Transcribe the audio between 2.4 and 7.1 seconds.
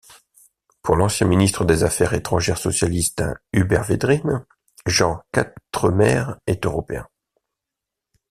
socialiste Hubert Védrine, Jean Quatremer est européen.